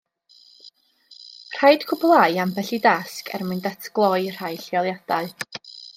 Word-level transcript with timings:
Rhaid 1.59 1.85
cwblhau 1.91 2.41
ambell 2.45 2.73
i 2.77 2.79
dasg 2.87 3.29
er 3.41 3.45
mwyn 3.51 3.61
datgloi 3.67 4.21
rhai 4.39 4.51
lleoliadau. 4.65 5.35